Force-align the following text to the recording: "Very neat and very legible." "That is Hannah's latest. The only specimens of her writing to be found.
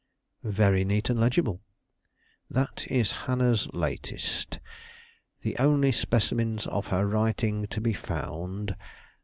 "Very 0.43 0.83
neat 0.83 1.11
and 1.11 1.17
very 1.17 1.25
legible." 1.25 1.61
"That 2.49 2.87
is 2.89 3.11
Hannah's 3.11 3.67
latest. 3.71 4.57
The 5.41 5.55
only 5.59 5.91
specimens 5.91 6.65
of 6.65 6.87
her 6.87 7.05
writing 7.05 7.67
to 7.67 7.79
be 7.79 7.93
found. 7.93 8.75